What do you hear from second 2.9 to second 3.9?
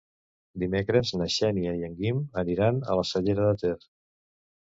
a la Cellera de Ter.